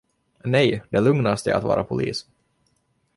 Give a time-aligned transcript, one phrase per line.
[0.43, 2.25] Nej, det lugnaste är att vara polis.